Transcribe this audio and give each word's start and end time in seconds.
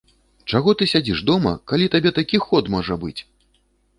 Чаго 0.53 0.73
ты 0.79 0.85
сядзіш 0.93 1.19
дома, 1.31 1.51
калі 1.71 1.89
табе 1.95 2.13
такі 2.19 2.37
ход 2.45 2.71
можа 2.77 2.95
быць! 3.03 3.21